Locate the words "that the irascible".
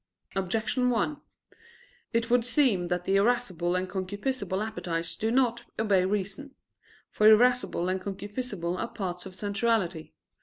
2.87-3.75